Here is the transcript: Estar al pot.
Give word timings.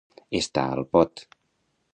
Estar 0.39 0.63
al 0.77 0.81
pot. 0.97 1.25